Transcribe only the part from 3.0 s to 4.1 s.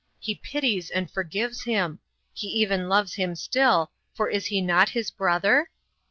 him still,